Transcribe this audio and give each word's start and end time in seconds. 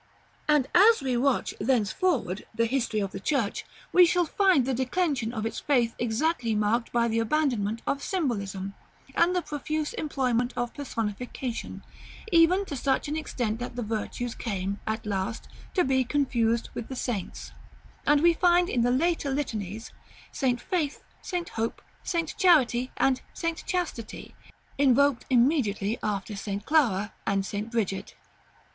And 0.49 0.67
as 0.73 1.03
we 1.03 1.15
watch, 1.15 1.53
thenceforward, 1.59 2.47
the 2.55 2.65
history 2.65 2.99
of 3.01 3.11
the 3.11 3.19
Church, 3.19 3.65
we 3.93 4.03
shall 4.03 4.25
find 4.25 4.65
the 4.65 4.73
declension 4.73 5.31
of 5.31 5.45
its 5.45 5.59
faith 5.59 5.93
exactly 5.99 6.55
marked 6.55 6.91
by 6.91 7.07
the 7.07 7.19
abandonment 7.19 7.83
of 7.85 8.01
symbolism, 8.01 8.73
and 9.13 9.35
the 9.35 9.43
profuse 9.43 9.93
employment 9.93 10.53
of 10.57 10.73
personification, 10.73 11.83
even 12.31 12.65
to 12.65 12.75
such 12.75 13.07
an 13.09 13.15
extent 13.15 13.59
that 13.59 13.75
the 13.75 13.83
virtues 13.83 14.33
came, 14.33 14.79
at 14.87 15.05
last, 15.05 15.47
to 15.75 15.83
be 15.83 16.03
confused 16.03 16.69
with 16.73 16.87
the 16.87 16.95
saints; 16.95 17.51
and 18.07 18.21
we 18.21 18.33
find 18.33 18.69
in 18.69 18.81
the 18.81 18.89
later 18.89 19.29
Litanies, 19.29 19.91
St. 20.31 20.59
Faith, 20.59 21.03
St. 21.21 21.47
Hope, 21.49 21.79
St. 22.01 22.35
Charity, 22.39 22.91
and 22.97 23.21
St. 23.35 23.63
Chastity, 23.67 24.33
invoked 24.79 25.27
immediately 25.29 25.99
after 26.01 26.35
St. 26.35 26.65
Clara 26.65 27.13
and 27.27 27.45
St. 27.45 27.69
Bridget. 27.71 28.15